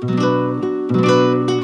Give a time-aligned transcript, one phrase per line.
[0.00, 1.57] 开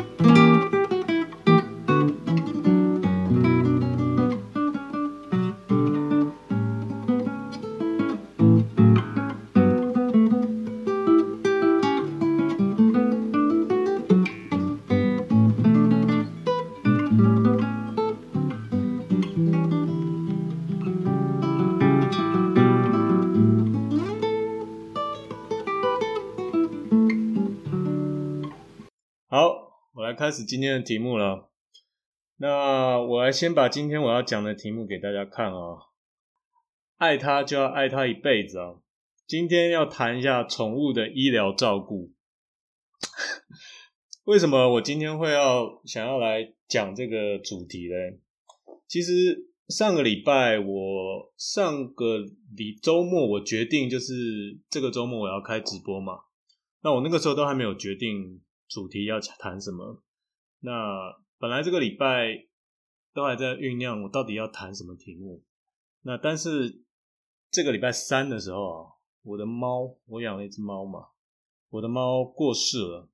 [30.35, 31.49] 始今天的题目了，
[32.39, 35.79] 那我来先把今天我要讲的题目给大家看啊。
[36.97, 38.75] 爱他就要爱他一辈子啊。
[39.29, 42.13] 今天要谈一下宠物的医疗照顾。
[44.25, 48.19] 为什么我今天会要想要来讲这个主题呢？
[48.89, 52.19] 其实上个礼拜我上个
[52.57, 56.15] 礼周末我决定就是这个周末我要开直播嘛。
[56.83, 58.41] 那我那个时候都还没有决定。
[58.67, 60.03] 主题要谈什么？
[60.65, 62.49] 那本来这个礼拜
[63.13, 65.45] 都还在酝酿，我到底要谈什么题目？
[66.01, 66.83] 那但是
[67.51, 68.93] 这个礼拜三的时候啊，
[69.25, 71.09] 我的猫，我养了一只猫嘛，
[71.69, 73.11] 我的猫过世了，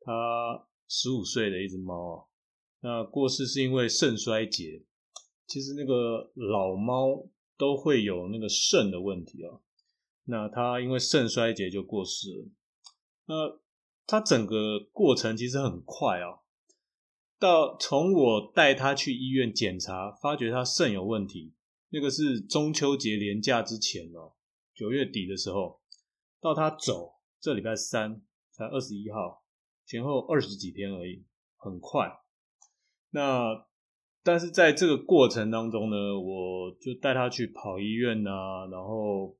[0.00, 2.24] 它十五岁的一只猫啊，
[2.80, 4.84] 那过世是因为肾衰竭。
[5.46, 7.26] 其实那个老猫
[7.56, 9.60] 都会有那个肾的问题啊，
[10.24, 12.48] 那它因为肾衰竭就过世了，
[13.24, 13.62] 那。
[14.04, 16.41] 它整个过程其实很快啊，
[17.42, 21.52] 到从我带他去医院检查，发觉他肾有问题，
[21.88, 24.34] 那个是中秋节连假之前哦，
[24.72, 25.80] 九月底的时候，
[26.40, 29.42] 到他走，这礼拜三才二十一号，
[29.84, 31.24] 前后二十几天而已，
[31.56, 32.20] 很快。
[33.10, 33.66] 那
[34.22, 39.36] 但是在这个过程当中呢，我就带他去跑医院啊，然后。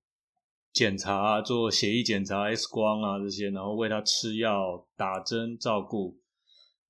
[0.72, 6.18] 检查做血液检查、X 光啊这些，然后喂他吃药、打针、照顾。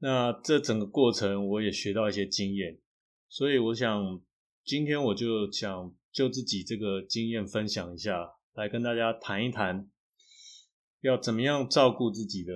[0.05, 2.77] 那这整个过程我也学到一些经验，
[3.29, 4.21] 所以我想
[4.65, 9.89] 今天我就想就自己这个经验分享一下，来跟大家谈一谈，
[11.03, 12.53] 要怎么样照顾自己的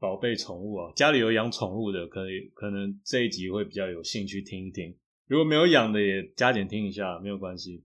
[0.00, 0.92] 宝贝宠物啊。
[0.96, 4.96] 家里有养宠物的，可以可能这一集会比较有兴趣听一听；
[5.28, 7.84] 如果没有养的，也加减听一下，没有关系。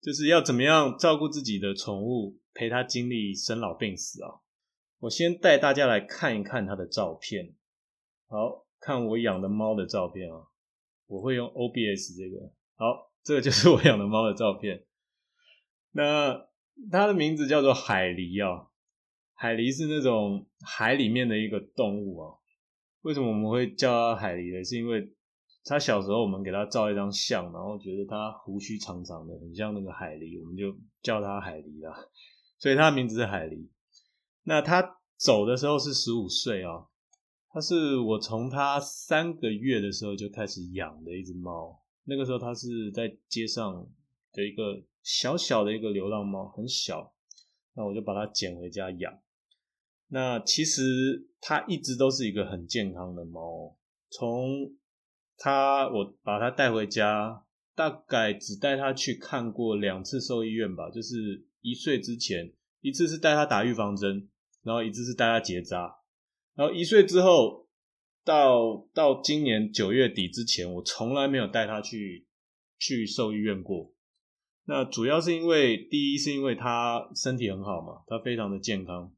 [0.00, 4.42] 就是要怎么样照顾自己的宠物，陪它经历生老病死啊！
[4.98, 7.54] 我先带大家来看一看它的照片。
[8.32, 10.40] 好看我养的猫的照片啊，
[11.06, 12.50] 我会用 OBS 这个。
[12.76, 14.86] 好，这个就是我养的猫的照片。
[15.90, 16.48] 那
[16.90, 18.68] 它的名字叫做海狸啊，
[19.34, 22.38] 海狸是那种海里面的一个动物啊。
[23.02, 24.64] 为什么我们会叫它海狸呢？
[24.64, 25.12] 是因为
[25.64, 31.94] 他小时候，我们给他照一张相，然后觉得他胡须长长的，很像那个海狸，我们就叫他海狸啦。
[32.58, 33.68] 所以他的名字是海狸。
[34.44, 36.88] 那他走的时候是十五岁啊，
[37.52, 41.78] 它是我从它三个月的时候就开始养的一只猫。
[42.04, 43.86] 那个时候它是在街上
[44.32, 47.12] 的一个小小的一个流浪猫，很小，
[47.74, 49.18] 那我就把它捡回家养。
[50.08, 53.76] 那其实它一直都是一个很健康的猫，
[54.10, 54.74] 从
[55.36, 64.28] 它，我把它带回家，大概只带它去看过两次兽医院吧，就是一岁之前，一次是带它打预防针，
[64.62, 66.01] 然后一次是带它结扎，
[66.54, 67.66] 然后一岁之后
[68.24, 72.26] 到到今年九月底之前，我从来没有带他去
[72.78, 73.92] 去兽医院过。
[74.64, 79.12] 那主要是因为第一是因为他身体很好嘛，他非常的健康，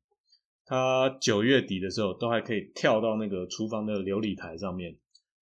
[0.65, 4.97] 他九月底的时候都还可以跳到那个厨房的琉璃台上面。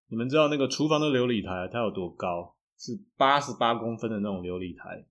[0.08, 2.56] 你们知道那个厨房的琉璃台它有多高？
[2.76, 5.06] 是八十八公分的那种琉璃台，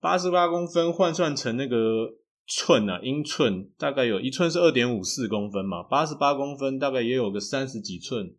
[0.00, 2.16] 八十八公分换算成那个
[2.46, 8.36] 寸啊，英寸大概有一寸是二点五四公分嘛，八十八公分大概也有个三十几寸，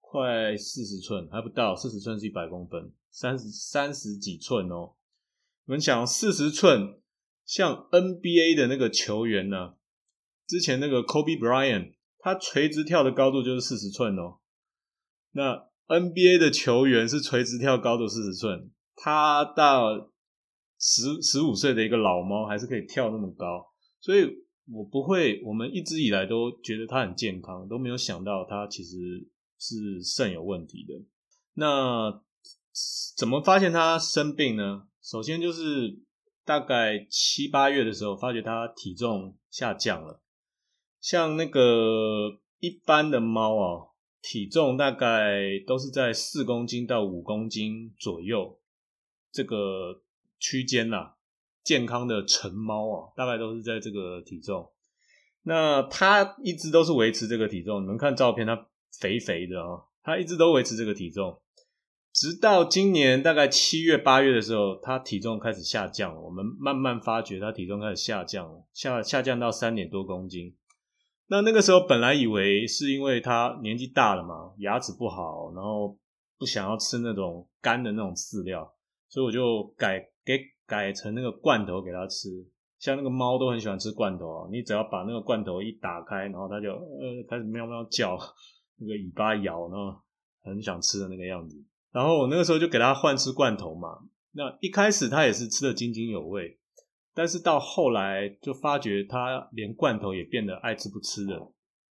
[0.00, 4.94] 快四十寸还不到，四十寸是一百公分，三十三十几寸哦。
[5.66, 7.00] 我们想四十寸，
[7.44, 9.74] 像 NBA 的那个球员呢，
[10.46, 14.38] 之前那个 Kobe Bryant，他垂直跳的高度就是四十寸哦。
[15.32, 20.10] 那 NBA 的球员是垂直跳高度四十寸，他到
[20.78, 23.66] 十十五岁的一个老猫还是可以跳那么高，
[24.00, 24.24] 所以
[24.72, 29.28] 我不会，我们一直以来都觉得它很健康，都没有想到它其实
[29.58, 30.94] 是肾有问题的。
[31.54, 32.22] 那
[33.16, 34.86] 怎么发现它生病呢？
[35.02, 36.00] 首先就是
[36.44, 40.22] 大概七八月的时候，发觉它体重下降了，
[41.00, 43.84] 像那个一般的猫啊。
[44.20, 48.58] 体重大概都是在四公斤到五公斤左右
[49.30, 50.02] 这个
[50.38, 51.16] 区间啦。
[51.64, 54.70] 健康的成猫啊，大概都是在这个体重。
[55.42, 58.68] 那他一直都是维持这个体重，你们看照片，他
[58.98, 61.42] 肥肥的啊，他一直都维持这个体重，
[62.10, 66.16] 直到今年大概七月八月的时候，他体重开始下降。
[66.22, 70.56] 我们慢慢发觉他体重开始下降了，下下降到三点多公斤。
[71.26, 75.98] 那那个时候本来以为是因为他年纪大了嘛，牙齿不好，然后
[76.38, 78.74] 不想要吃那种干的那种饲料，
[79.08, 82.28] 所以我就改给改成那个罐头给他吃。
[82.78, 88.16] 像那个猫都很喜欢吃罐头啊，你只要把那个罐头一打开，然后它就呃开始喵喵叫，
[88.76, 90.00] 那个尾巴摇，然后
[90.42, 91.56] 很想吃的那个样子。
[91.90, 93.88] 然后我那个时候就给它换吃罐头嘛。
[94.32, 96.58] 那一开始它也是吃的津津有味。
[97.14, 101.50] 但是到后来就发觉他连罐头也变得爱吃不吃的。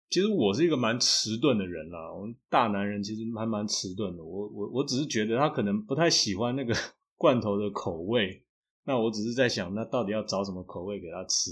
[0.10, 4.24] 其实我是一个蛮迟钝的人啦，我们大男人其实还蛮迟钝的。
[4.24, 6.74] 我我我只是觉得他可能不太喜欢那个
[7.18, 8.44] 罐头的口味。
[8.86, 11.52] 那我只是在想，那到底要找什么口味给他吃？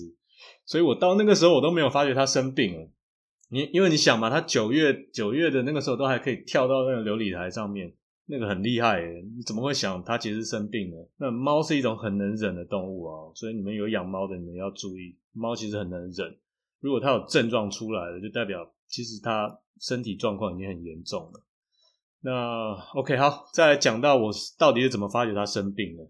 [0.65, 2.89] 所以我到那个时候我都没有发觉他生病了。
[3.49, 7.93] 你因为你想嘛，他九月九月的那个时候都还可以跳到那个琉璃台上面。
[8.27, 8.99] 那个很厉害，
[9.37, 11.07] 你怎么会想它其实生病了？
[11.17, 16.35] 那猫是一种很能忍的动物啊，所以你们有养猫的，你们要注意，猫其实很能忍。
[16.79, 21.44] 如果它有症状出来了，就代表其实它身体状况已经很严重了。
[22.25, 26.09] 那 OK，好，再来讲到我到底是怎么发觉他生病的，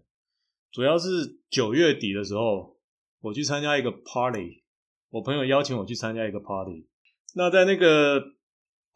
[0.72, 2.78] 主要是九月底的时候，
[3.20, 4.62] 我去参加一个 party，
[5.10, 6.86] 我朋友邀请我去参加一个 party，
[7.34, 8.34] 那在那个。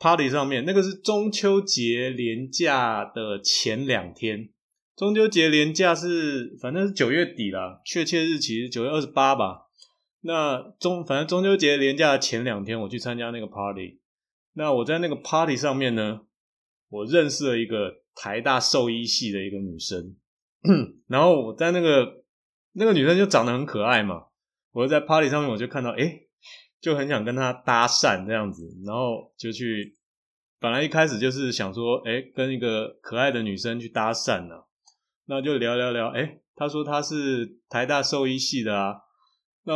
[0.02, 4.48] Party 上面那个是中秋节连假的前两天，
[4.96, 9.66] 中秋节连假是反正是九月底啦，确切日期是九月二十八吧。
[10.22, 14.00] 那中反正中秋节连假前两天，我去参加那个 Party。
[14.54, 16.22] 那我在那个 Party 上面呢，
[16.90, 20.16] 我认识了一个台大兽医系的一个女生，
[21.08, 22.24] 然后我在那个
[22.72, 24.26] 那个女生就长得很可爱嘛，
[24.72, 26.26] 我在 Party 上面我就看到哎。
[26.80, 29.98] 就很想跟她搭讪这样子，然后就去，
[30.58, 34.54] 本来一开始就是想说，哎，跟一个可爱的女生去搭讪呢，
[35.26, 38.94] 那就聊聊聊，哎，她说她是台大兽医系的啊，
[39.64, 39.74] 那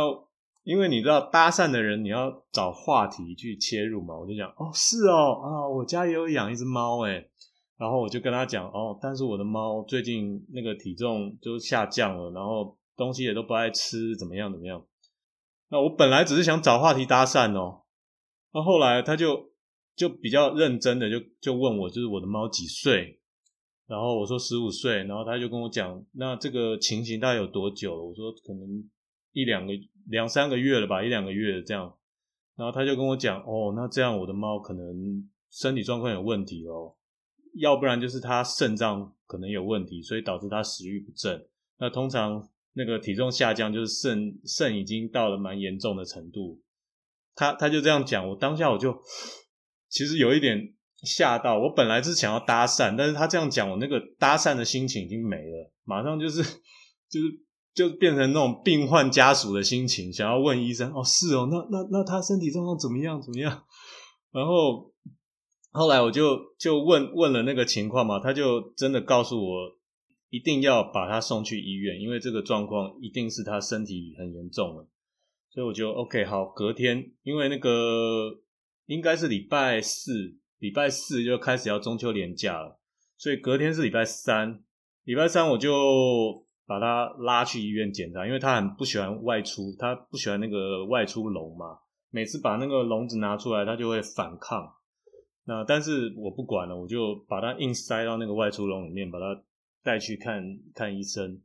[0.65, 7.23] 因为你知道搭讪的人你要找话题去切入嘛，我就讲，哦，是哦，啊，我家也有养一只猫，哎，
[7.77, 14.83] 然后我就跟他讲，哦，但是我的猫最近那个体重就下降了，然后东西也都不爱吃，怎么样怎么样。
[15.69, 17.83] 那我本来只是想找话题搭讪哦，
[18.51, 19.51] 那后来他就
[19.95, 23.19] 就比较认真的就就问我，就是我的猫几岁？
[23.85, 28.03] 然后我说十五岁，然后他就跟我讲，那这个情形大概有多久了？
[28.03, 28.89] 我说可能
[29.31, 29.71] 一两个
[30.07, 31.95] 两三个月了吧，一两个月这样。
[32.55, 36.95] 然后他就跟我讲，哦，那这样我的猫可能身体状况有问题哦，
[37.55, 41.47] 要不然就是它肾脏可能有问题，所以导致它食欲不振。
[41.77, 42.47] 那通常。
[42.77, 46.61] 那个体重下降，就是肾肾已经到了蛮严重的程度。
[47.33, 48.93] 他他就这样讲，我当下我就
[49.87, 51.57] 其实有一点吓到。
[51.57, 56.43] 我本来是想要搭讪，但是他这样讲，我那个搭讪的心情已经没了，马上就是
[57.07, 57.44] 就是
[57.75, 63.21] 就变成那种病患家属的心情，想要问医生哦，是哦，那那那他身体状况怎么样？
[63.21, 63.63] 怎么样？
[64.31, 64.91] 然后
[65.71, 69.75] 后来我就就问问了那个情况嘛，他就真的告诉我。
[70.31, 74.85] 一定要把他送去医院，因为这个状况一定是他身体很严重了。
[75.49, 78.41] 所以我就 OK 好，隔天因为那个
[78.87, 82.77] 应该是礼拜四，礼拜四就开始要中秋连假了，
[83.15, 84.61] 所以隔天是礼拜三。
[85.05, 91.79] 礼拜三我就把他拉去医院检查，因为他很不喜欢外出，他不喜欢那个外出笼嘛。
[92.09, 94.73] 每次把那个笼子拿出来，他就会反抗。
[95.45, 99.43] 那但是我不管了，我就把他硬塞到那个外出笼里面，把他。
[99.85, 100.41] 带去看
[100.73, 101.43] 看医生，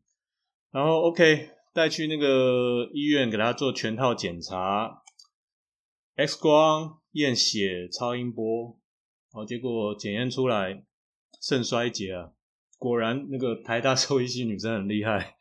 [0.70, 5.02] 然后 OK 带去那个医院给他做全套检查
[6.16, 8.78] ，X 光、验血、超音波，
[9.30, 10.82] 好，结果检验出来
[11.38, 12.30] 肾衰竭啊，
[12.80, 15.36] 果然那个台大兽医系女生很厉害，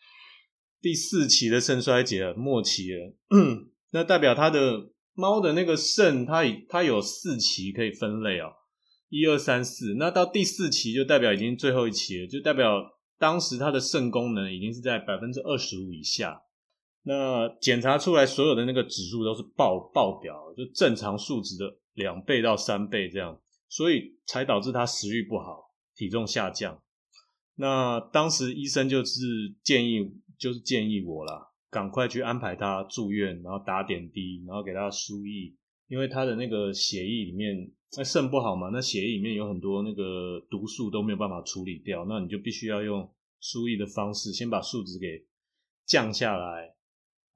[0.81, 3.15] 第四期的肾衰竭，末期了，
[3.91, 8.50] 那代表它的猫的那个肾，它它有四期可以分类啊。
[9.08, 12.75] 一二三四，那到第四期就代表已经最后一期了，就代表
[13.17, 16.41] 当时它的肾功能已经是在百分之二十五以下。
[17.03, 26.84] 那检查出来所有的那个指数都是爆爆表，就正常数值的两倍到三倍这样，所以才导致它食欲不好，体重下降。
[27.60, 35.54] 那当时医生就是建议，就是建议我啦，赶快去安排他住院，然后打点滴，然后给他输液，
[35.89, 37.72] 因为他的那个血液里面。
[37.98, 38.70] 那肾不好嘛？
[38.72, 45.25] 那血液里面有很多那个毒素都没有办法处理掉，那你就必须要用输液的方式，先把数值给
[45.88, 46.75] 降下来，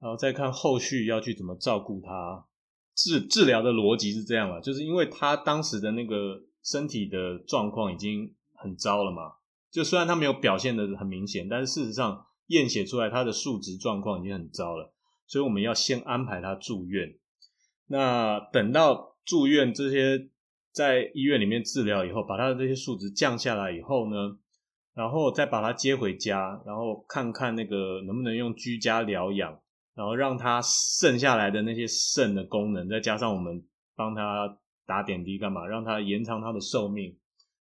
[0.00, 2.46] 然后再看后续要去怎么照顾他。
[2.94, 9.32] 治治疗的逻辑是这样了，就是因为他当时的那个身体的状况已经很糟了嘛，
[9.74, 14.94] 就虽然他没有表现的很明显，但是事实上验血出来他的数值状况已经很糟了，
[15.26, 17.16] 所以我们要先安排他住院。
[17.88, 20.28] 那等到住院这些
[20.72, 24.38] 在医院里面治疗以后，把他的这些数值降下来以后呢，
[24.94, 29.58] 然后再把他接回家，然后看看那个能不能用居家疗养。
[29.96, 33.64] 然后让他剩下来的那些肾的功能，再加上我们
[33.94, 37.16] 帮他打点滴干嘛，让他延长他的寿命，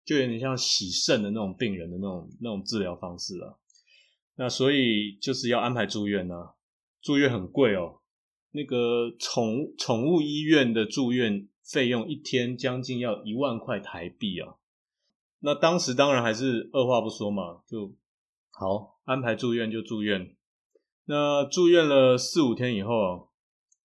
[0.05, 3.59] 就有点像洗肾的那种病人的那种那种治疗方式了。
[4.35, 6.35] 那所以就是要安排住院呢，
[7.01, 8.01] 住院很贵哦。
[8.51, 14.55] 那个宠宠物医院的住院费用一天将近要一万块台币啊。
[15.39, 17.93] 那当时当然还是二话不说嘛，就
[18.51, 20.35] 好安排住院就住院。
[21.05, 23.29] 那住院了四五天以后，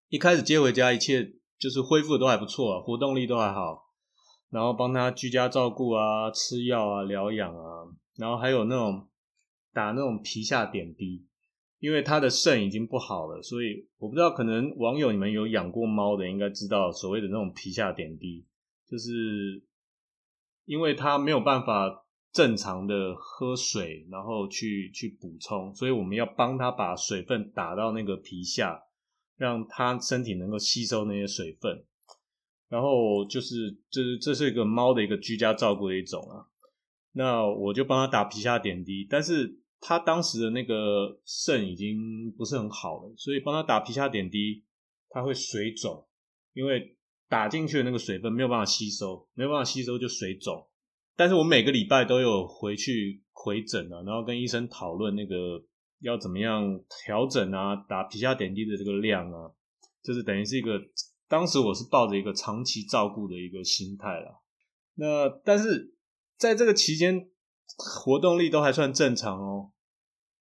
[0.08, 3.88] 一开始接回家，一切就是恢复的都还不错，活动力都还好，
[4.50, 9.08] 然后帮他居家照顾啊，吃药啊，疗养啊，然后还有那种
[9.72, 11.26] 打那种皮下点滴，
[11.78, 18.46] 因为他的肾已经不好了，所以我不知道，可能网友你们有养过猫的，应该知道所谓的那种皮下点滴，
[18.88, 19.62] 就是
[20.64, 22.04] 因为他没有办法。
[22.30, 28.78] 正常的喝水，然后去去补充，所以我们要帮他把水分打到那个皮下，
[29.38, 31.86] 让他身体能够吸收那些水分。
[32.68, 36.46] 然后就是，这这是一个猫的一个居家照顾的一种啊。
[37.12, 44.64] 那我就帮他打皮下点滴，但是他当时的那个肾已经不是很好了，所以帮他打皮下点滴，
[45.08, 46.06] 他会水肿，
[46.52, 46.96] 因为
[47.28, 50.68] 打进去的那个水分没有办法吸收，没有办法吸收就水肿。
[51.16, 55.60] 但是我每个礼拜都有回去回诊啊，然后跟医生讨论那个
[56.00, 59.50] 要怎么样调整啊，打皮下点滴的这个量啊，
[60.02, 60.78] 就是等于是一个
[61.28, 64.42] 当时我是抱着一个长期照顾的一个心态了。
[64.94, 65.94] 那但是
[66.37, 67.30] 在这个期间
[67.76, 69.73] 活动力都还算正常哦，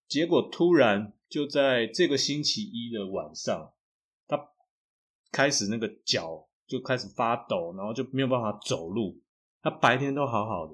[0.08, 3.74] 结果突然就在这个星期一的晚上，
[4.28, 4.50] 他
[5.32, 9.22] 开始那个脚就开始发抖，然后就没有办法走路。
[9.62, 10.74] 他白天都好好的，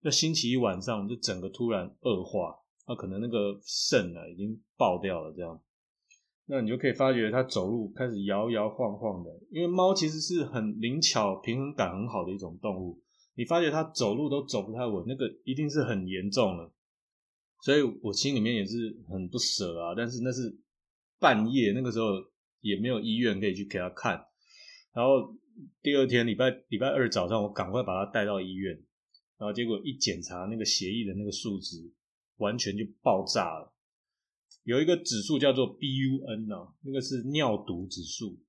[0.00, 2.54] 那星期一晚上就整个突然恶化，
[2.86, 5.58] 那可能那个肾啊已经爆掉了，这样，
[6.46, 9.30] 那你就可以发觉它走路开始摇摇晃晃的。
[9.50, 13.00] 因为猫其实是很灵巧、平衡感很好的一种动物，
[13.34, 16.72] 你发觉它走路都走不太稳，那个一定是很严重了。
[17.62, 19.94] 所以我心里面也是很不舍啊。
[19.96, 20.58] 但是那是
[21.18, 22.06] 半夜，那个时候
[22.60, 24.24] 也没有医院可以去给他看，
[24.92, 25.34] 然后。
[25.80, 28.74] 第二天礼拜礼拜二早上，我赶快把它带到医院，
[29.38, 31.78] 然后结果一检查，那个血液的那个数值
[32.36, 33.74] 完全就爆炸了。
[34.66, 38.42] 有一个指数叫做 BUN 啊，那个是尿毒指数。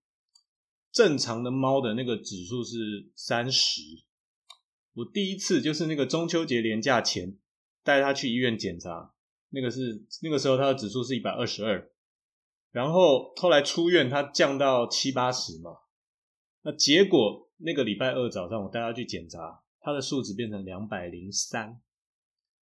[0.92, 3.82] 正常的猫的那个指数是三十。
[4.94, 7.38] 我第一次就是那个中秋节连假前
[7.84, 9.14] 带他去医院检查，
[9.50, 11.92] 那个是那个时候他的指数是一百二十二，
[12.72, 15.70] 然后后来出院他降到七八十嘛。
[16.64, 21.80] 那结果那个礼拜二早上，我带他去检查，他的数值变成两百零三，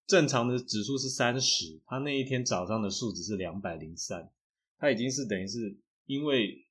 [0.07, 4.31] 正常的指数是三十，他那一天早上的数值是两百零三，
[4.77, 6.65] 他已经是等于是因为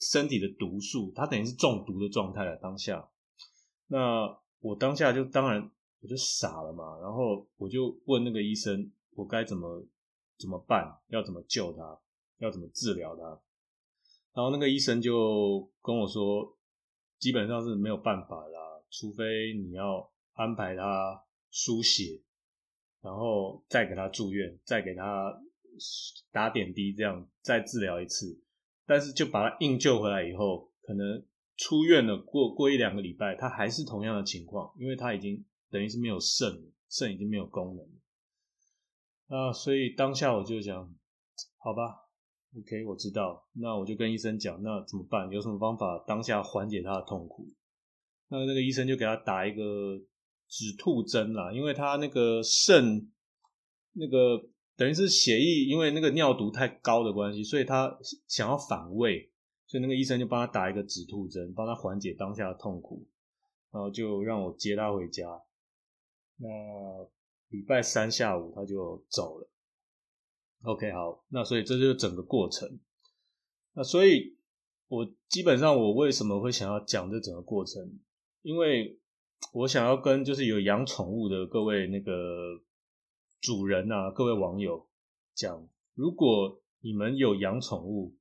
[0.00, 2.56] 身体的毒素，他等于是中毒的状态了。
[2.56, 3.08] 当下，
[3.88, 5.70] 那我当下就当然
[6.00, 9.86] 我就傻了嘛，然后我就问那个医生，我该怎么
[10.38, 12.00] 怎么办，要怎么救他，
[12.38, 13.22] 要怎么治疗他，
[14.34, 16.56] 然后那个医生就跟我说。
[17.20, 22.18] 基本上是没有办法啦，除非你要安排他输血，
[23.02, 25.40] 然后再给他住院，再给他
[26.30, 28.40] 打点滴，这样再治疗一次。
[28.86, 31.24] 但是就把他硬救回来以后，可能
[31.56, 37.92] 出院了，过过一两个礼拜，他还是同样的情况，因为他已经等于是没有肾，肾已经没有功能了。
[39.28, 40.92] 啊，所以当下我就想，
[41.58, 42.08] 好吧。
[42.58, 45.30] OK，我知道，那我就跟医生讲，那怎么办？
[45.30, 47.46] 有什么方法当下缓解他的痛苦？
[48.26, 49.62] 那那个医生就给他打一个
[50.50, 53.08] 止吐针啦，因为他那个肾
[53.92, 59.30] 那个等于是血液，因为那个尿毒太高的关系，所以他想要反胃，
[59.66, 63.06] 所以那个医生就帮他打一个止吐针，帮他缓解当下的痛苦，
[63.70, 65.24] 然后就让我接他回家。
[66.36, 66.48] 那
[67.48, 69.48] 礼拜三下午他就走了。
[70.62, 72.80] OK，好，那所以这就是整个过程。
[73.72, 74.36] 那所以，
[74.88, 77.98] 我基本上我为什么会想要讲这整个过程？
[78.42, 78.99] 因为
[79.52, 82.60] 我想要跟就是有养宠物的各位那个
[83.40, 84.88] 主人啊，各位网友
[85.34, 88.16] 讲，如果你们有养宠物，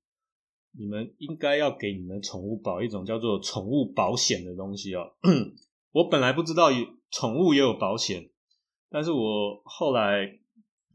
[0.71, 5.13] 你们应该要给你们宠物保一种叫做宠物保险的东西哦。
[5.91, 6.69] 我本来不知道
[7.11, 8.29] 宠物也有保险，
[8.89, 10.39] 但是我后来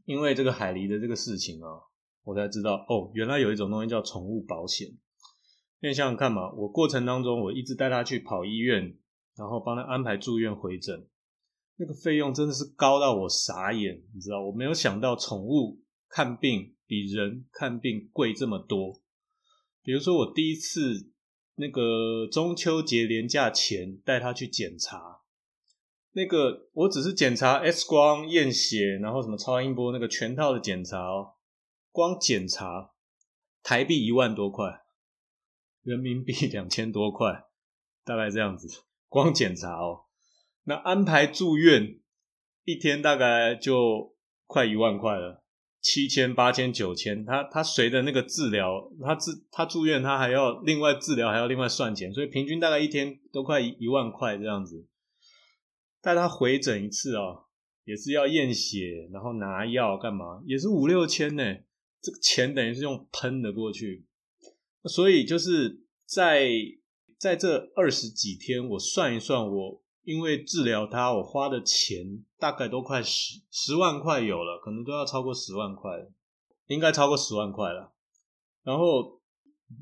[0.05, 1.79] 因为这个海狸的这个事情啊，
[2.23, 4.89] 我才知道哦，原来有一种东西叫宠物保险。
[5.81, 8.97] 你想想看嘛，我过程当中我一直带它去跑医院，
[9.35, 11.07] 然后帮他安排住院回诊，
[11.77, 19.01] 那个费用真的是高到我傻眼，你知道，我没有想到宠物看病比人看病贵这么多。
[19.83, 21.11] 比如说我第一次。
[21.57, 25.21] 那个中秋节连假前带他去检查，
[26.11, 31.35] 那个我只是检查 X 光、验血，然后什么超音波那个全套的检查哦，
[31.93, 32.91] 光检查
[33.63, 34.81] 台币一万多块，
[35.81, 37.45] 人民币两千多块，
[38.03, 38.67] 大概这样子，
[39.15, 40.01] 光检查哦，
[40.65, 42.01] 那安排住院
[42.65, 44.13] 一天大概就
[44.45, 45.41] 快一万块了。
[45.79, 54.85] 七千、八千、九千，他他随着那个治疗，他治他住院，他还要另外治疗，还要另外算钱，所以平均大概一天都快一万块这样子。
[56.01, 57.45] 带他回诊一次哦，
[57.85, 61.55] 也是要验血，然后拿药干嘛，也是五六千呢。
[62.01, 64.05] 这个钱等于是用喷的过去，
[64.83, 66.49] 所以就是在
[67.25, 69.81] 在这二十几天，我算一算我。
[70.03, 75.89] 因为治疗他，我花的钱大概都快十十万块有了，可能都要超过十万块，
[76.67, 77.91] 应该超过十万块了。
[78.63, 79.19] 然后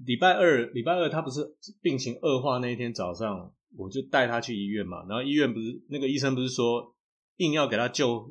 [0.05, 4.99] 礼拜二，礼拜二他不是病情恶化那一天早上，我就带他去医院嘛。
[5.09, 6.95] 然后医院不是那个医生不是说
[7.39, 8.25] 硬要给他救，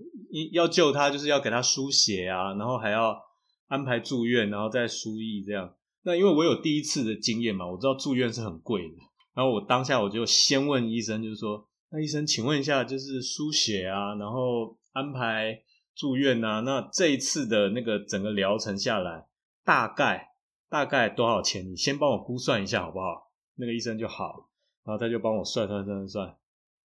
[0.52, 3.20] 要救他就是要给他输血啊，然后还要
[3.66, 5.74] 安排住院，然后再输液这样。
[6.02, 8.94] 那因为我有第一次的经验嘛，我知道住院是很贵的。
[9.34, 11.68] 然后我当下我就先问医生，就是说。
[11.94, 15.62] 那医生，请问一下，就是输血啊，然后安排
[15.94, 19.26] 住院啊，那这一次的那个整个疗程下来，
[19.62, 20.28] 大概
[20.70, 21.70] 大概多少钱？
[21.70, 23.30] 你先帮我估算一下好不好？
[23.56, 24.48] 那个医生就好，
[24.86, 26.34] 然后他就帮我算算算算，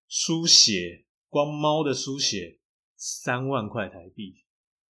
[0.09, 2.59] 输血光猫的输血
[2.97, 4.43] 三万块台币，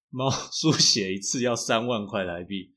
[0.10, 2.74] 猫 输血一次要三万块台币，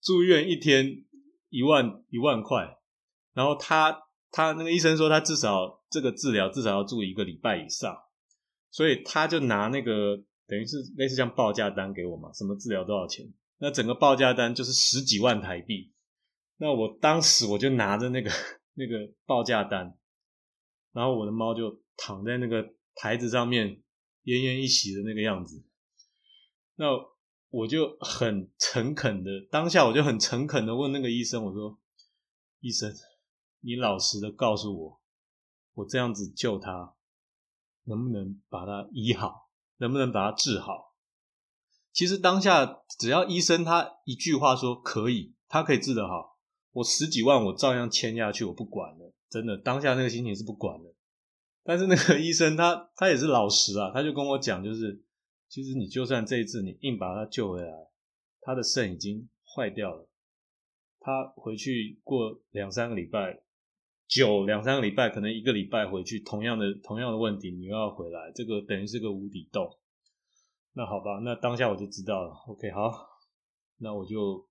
[0.00, 1.04] 住院一天
[1.48, 2.78] 一万一万块，
[3.34, 4.04] 然后他。
[4.30, 7.96] 他那个医生说，他至少这个治疗至少要住一个礼拜以上，
[8.70, 13.26] 所以他就拿那个等于是类似像报价单给我嘛，什么治疗多少钱？
[13.56, 15.94] 那整个报价单就是十几万台币。
[16.58, 18.30] 那我当时我就拿着那个
[18.74, 19.96] 那个报价单，
[20.92, 23.82] 然后我的猫就躺在那个台子上面
[24.24, 25.64] 奄奄一息的那个样子。
[26.76, 26.84] 那
[27.50, 31.78] 我就很诚恳的，当下我就很诚恳的问那个医生，我说
[32.60, 32.92] ：“医生。”
[33.60, 35.00] 你老实的告诉我，
[35.74, 36.94] 我这样子救他，
[37.84, 39.50] 能不能把他医好？
[39.78, 40.94] 能不能把他治好？
[41.92, 46.38] 其实当下只要医生他一句话说可以，他可以治得好，
[46.70, 49.12] 我十几万我照样签下去，我不管了。
[49.28, 50.94] 真的，当下那个心情是不管的。
[51.64, 55.02] 但是那个 医生他他也是老实啊，他就跟我讲，就是
[55.48, 57.72] 其实你就算这一次你硬把他救回来，
[58.40, 60.08] 他的肾已经坏掉了，
[61.00, 63.42] 他回去过两三个礼拜。
[64.06, 69.68] 久两三个礼拜，可能一个礼拜回去，同样的同样的问题，你又要回来，这个等于是个无底洞。
[70.72, 72.32] 那好吧，那当下我就知道了。
[72.46, 72.90] OK，好，
[73.80, 74.48] 那我就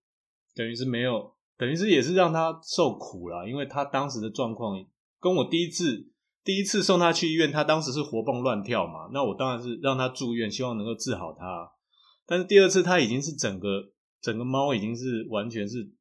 [0.53, 4.77] 等于是没有，等于是也是让他受苦了，因为他当时的状况
[5.19, 6.07] 跟我第一次
[6.47, 11.69] 第一次送他去医院，他当时是活蹦乱跳嘛，那我当然是让他住院，希望能够治好他。
[12.25, 15.91] 但是第二次他已经是整个整个猫已经是完全是。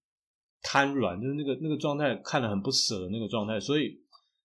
[0.63, 4.01] 瘫软，就是那个那个状态，看了很不舍的那个状态，所以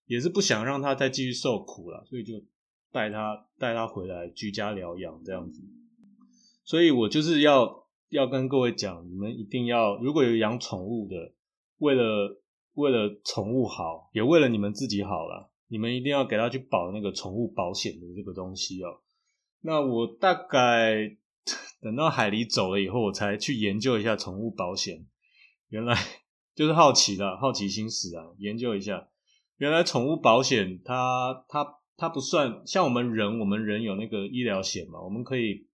[0.05, 2.33] 也是不想让他再继续受苦了，所以就
[2.91, 5.63] 带他带他回来居家疗养这样子。
[6.63, 11.15] 所以我就是要要跟各位讲，你们一定要如果有养宠物的，
[11.79, 12.39] 为了
[12.73, 18.99] 为了宠物好，也为了你们自己好了，你们一定要给他去保那个宠物保险的这个东西哦。
[19.61, 21.15] 那我大概
[21.81, 25.05] 等到海狸走了以后，我才去研究一下宠物保险。
[25.69, 25.95] 原来
[26.53, 29.07] 就是好奇的好奇心使啊，研究一下。
[29.55, 35.67] 原来宠物保险它它它不算像我们人，我们人有那个医疗险嘛，我们可以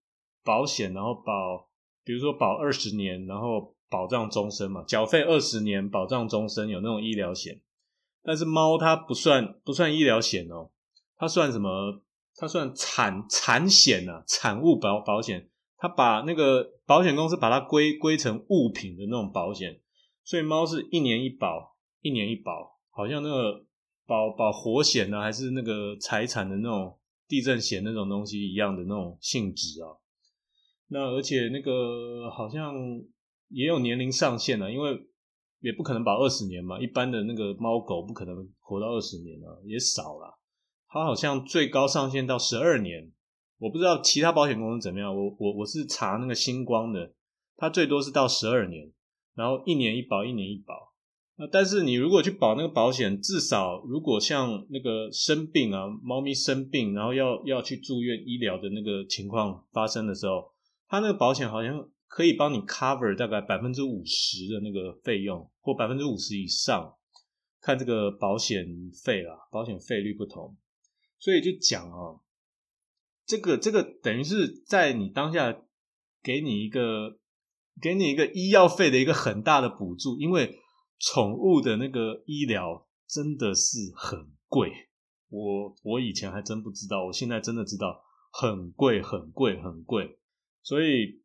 [0.44, 1.68] 保险，然后保，
[2.04, 7.60] 比如说保二十年，然后保障终身嘛，缴费二十年，保障终身，有那种医疗险。
[8.22, 10.70] 但是猫它不算不算医疗险哦，
[11.16, 12.02] 它算什么？
[12.36, 15.48] 它算产产险啊，产物保保险。
[15.76, 19.80] 它把那个保险公司把它归归成物品的那种保险。
[20.24, 23.64] 所以猫是一年一保，一年一保，好像那个
[24.06, 29.96] 保保活险呢，还是那个财产的那种地震险那种东西一样的那种性质啊。
[30.88, 32.74] 那而且那个好像
[33.48, 35.07] 也有年龄上限了，因为
[35.60, 40.38] 也不可能保二十年嘛，一般的那个猫狗不可能活到二十年啊，也少了。
[40.88, 43.12] 它好像最高上限到十二年，
[43.58, 45.14] 我不知道其他保险公司怎么样。
[45.14, 47.12] 我我我是查那个星光的，
[47.56, 48.90] 它最多是到十二年，
[49.34, 50.94] 然后一年一保，一年一保。
[51.36, 60.52] 那但是你如果去保那个保险，至少如果像那个生病啊，猫咪生病，然后要要去住院医疗的那个情况发生的时候，
[60.88, 66.96] 它那个保险好像可以帮你 cover 大概百分之五十的那个费用，或百分之五十以上，
[67.60, 68.66] 看这个保险
[69.04, 70.56] 费啦，保险费率不同。
[71.18, 72.18] 所以就讲啊，
[73.26, 75.62] 这个这个等于是在你当下
[76.22, 77.18] 给你一个
[77.80, 80.58] 给你一个医药费的一个很大的补助，因为
[80.98, 84.72] 宠物的那个医疗真的是很贵。
[85.28, 90.18] 我我以前还真不知道，我现在真的知道很贵很贵很贵。
[90.62, 91.20] 所以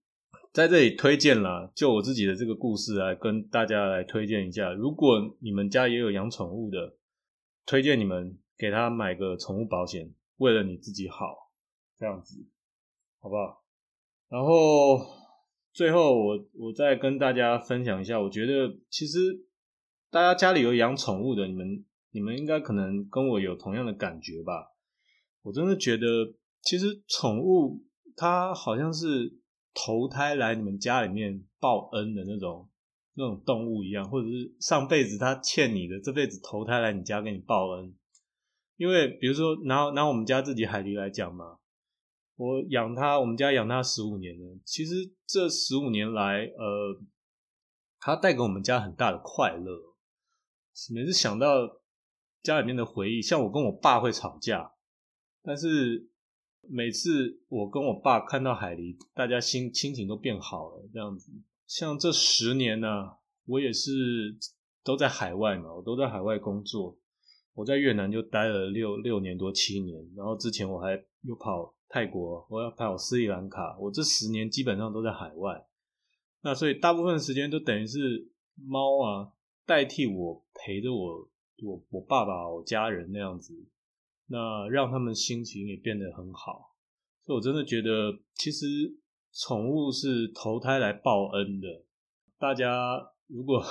[0.54, 4.72] 在这里推荐了，就我自己的这个故事来跟大家来推荐一下。
[4.72, 6.96] 如果你们家也有养宠物的，
[7.66, 8.40] 推荐你们。
[8.56, 11.50] 给他买个宠物保险，为了你自己好，
[11.98, 12.46] 这样子，
[13.20, 13.66] 好不好？
[14.30, 15.06] 然后
[15.74, 19.20] 最后我我再跟大家分享一下，我觉得其实
[20.12, 24.72] 大家家里有养宠物的，你们你们应该可能跟我有同样的感觉吧？
[25.42, 26.06] 我真的觉得，
[26.62, 27.84] 其实宠物
[28.16, 29.40] 它好像是
[29.74, 32.70] 投胎来你们家里面报恩的那种
[33.16, 37.96] 那种动物一样，或者是上辈子他欠你的，这辈子投胎来你家给你报恩。
[38.76, 41.60] 因为比如说拿拿我们家自己海狸来讲嘛，
[42.36, 44.58] 我养它，我们家养它十五年了。
[44.66, 47.00] 其实这十五年来，呃，
[48.00, 49.80] 它带给我们家很大的快乐。
[50.94, 51.48] 每次想到
[52.42, 54.74] 家里面的回忆，像我跟我爸会吵架，
[55.44, 56.10] 但是
[56.70, 60.90] 每次我跟我爸看到海狸，大家心心情都变好了。
[60.94, 61.32] 这样子，
[61.68, 62.88] 像这十年呢，
[63.46, 63.92] 我也是
[64.84, 66.98] 都在海外嘛，我都在海外工作。
[67.56, 75.64] 我在越南就待了六六年多七年，然后之前我还又跑泰国，我要跑斯里兰卡，我这十年基本上都在海外，
[76.42, 79.32] 那所以大部分时间都等于是猫啊
[79.68, 81.30] 代替我陪着我
[81.64, 83.54] 我我爸爸我家人那样子，
[84.28, 86.76] 那让他们心情也变得很好，
[87.24, 88.66] 所以我真的觉得其实
[89.32, 91.68] 宠物是投胎来报恩的，
[92.38, 93.64] 大家如果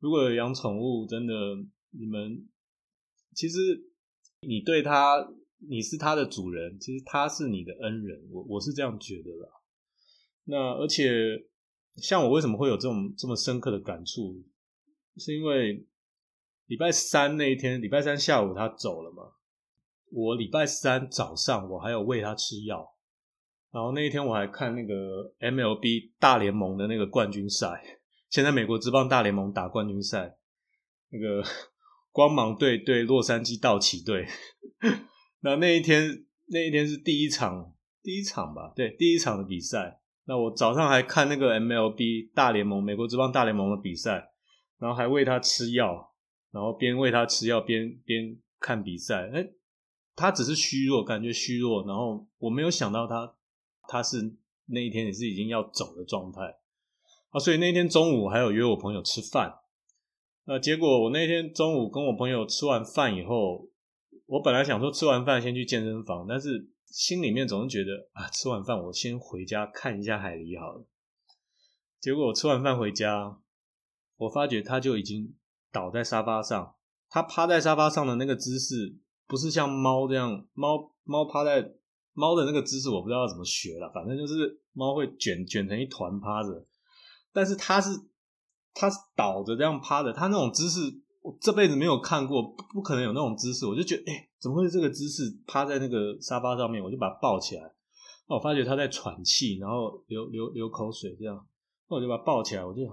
[0.00, 1.34] 如果有养宠物，真的
[1.90, 2.48] 你们。
[3.36, 3.58] 其实
[4.42, 9.48] 你对他，你是他的主人，其实他是你的恩人，我我是这样觉得啦。
[10.44, 11.48] 那而且
[11.96, 14.40] 像我为什么会有这种这么深刻的感触，
[15.16, 15.84] 是因为
[16.66, 19.32] 礼拜三那一天，礼拜三下午他走了嘛。
[20.14, 22.94] 我礼拜三早上我还有喂他吃药，
[23.72, 27.82] 然后那一天我还看那个 MLB 大联盟的那个冠军赛，
[28.30, 30.36] 现在美国职棒大联盟打冠军赛，
[31.10, 31.42] 那个。
[32.14, 34.24] 光芒队对洛杉矶道奇队，
[35.42, 37.74] 那那一天那一天是第一场
[38.04, 38.72] 第一场吧？
[38.76, 40.00] 对，第一场的比赛。
[40.24, 44.30] 那我早上还看那个 MLB 大联盟美国职棒大联盟的比赛，
[44.78, 46.14] 然后还喂他吃药，
[46.52, 49.28] 然后边喂他吃药边边看比赛。
[49.34, 49.48] 哎，
[50.16, 51.84] 他只是虚弱，感觉虚弱。
[51.86, 53.34] 然后我没有想到他
[53.88, 54.34] 他是
[54.66, 56.58] 那一天也是已经要走的状态
[57.30, 59.60] 啊，所以那天中午还有约我朋友吃饭。
[60.46, 63.68] 那结果，我那天中午跟我朋友吃完饭以后，
[64.26, 70.86] 我本来想说吃完饭先去健身房，但是心里面总是觉得啊，吃完饭我先回家看一下海狸好了。
[71.98, 73.38] 结果我吃完饭回家，
[74.18, 75.34] 我发觉他就已经
[75.72, 76.74] 倒在沙发上，
[77.08, 81.72] 他趴在沙发上的那个姿势，不是像猫这样，猫猫趴在
[82.12, 86.66] 猫的那个姿势，我不知道怎么学了，反正就是猫会卷卷成一团趴着，
[87.32, 87.90] 但是它是。
[88.76, 90.80] 它是倒着这样趴着，它那种姿势
[91.22, 93.66] 我这辈子没有看过，不可能有那种姿势。
[93.66, 96.82] 我就觉得，哎，怎么会这个姿势趴在那个沙发上面？
[96.82, 97.62] 我就把它抱起来，
[98.26, 101.46] 我发觉它在喘气，然后流流流口水这样，
[101.88, 102.92] 那我就把它抱起来，我就想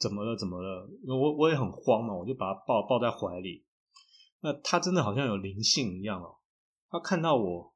[0.00, 0.36] 怎么了？
[0.36, 0.90] 怎么了？
[1.06, 3.64] 我我也很慌嘛，我就把它抱抱在怀里。
[4.40, 6.38] 那他真的好像有灵性一样哦，
[6.88, 7.74] 他看到我，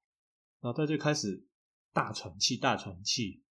[0.60, 1.46] 然后他就开始
[1.92, 3.42] 大喘气，大喘气，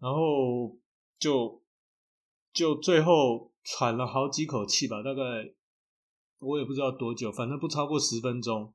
[0.00, 0.78] 然后
[1.18, 1.62] 就。
[2.50, 5.22] 就最后喘了好几口气吧，大概
[6.38, 8.74] 我也不知道多久，反正不超过十分钟。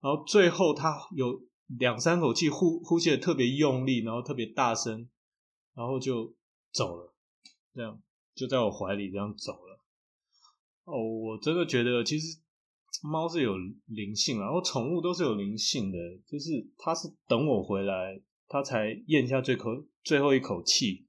[0.00, 5.08] 然后最后他有两三口气呼呼吸的特别用力，然后特别大声，
[5.74, 6.36] 然后就
[6.70, 7.12] 走了，
[7.74, 8.00] 这样
[8.34, 9.80] 就在我怀里这样走了。
[10.84, 12.38] 哦，我真的觉得其实
[13.02, 13.56] 猫是有
[13.86, 19.70] 灵性，然后宠物都是有灵性的，就是它是等我回来，它才咽下最口
[20.02, 21.06] 最后一口气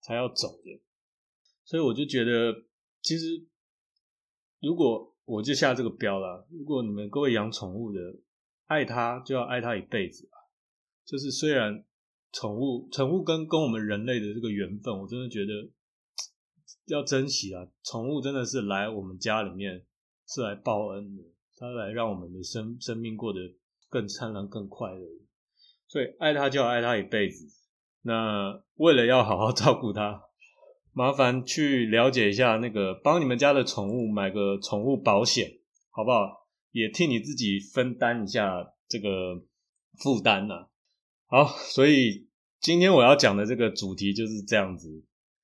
[0.00, 0.80] 才要走的。
[1.64, 2.64] 所以我就觉得，
[3.02, 3.46] 其实
[4.60, 8.00] 如果我就下这个标了，如果你们各位养宠物的，
[8.66, 10.38] 爱它就要爱它一辈子吧。
[11.04, 11.84] 就是虽然
[12.32, 15.70] 宠物，宠物跟跟我们人类的这个缘分，我真的觉得
[16.86, 17.68] 要珍惜啊。
[17.82, 19.85] 宠物真的是来我们家里面
[20.26, 21.22] 是来报恩的，
[21.56, 23.40] 它来让我们的生生命过得
[23.88, 25.06] 更灿烂、更快乐。
[25.88, 27.46] 所以爱它就要爱它一辈子。
[28.02, 30.22] 那为了要好好 照顾它。
[30.92, 35.58] 麻烦去了解一下那个，帮你们家的宠物买个宠物保险，
[35.90, 36.48] 好不好？
[36.72, 39.42] 也替你自己分担一下这个
[39.98, 40.68] 负担呐。
[41.26, 42.28] 好，所以
[42.60, 45.04] 今天我要讲的这个主题就是这样子。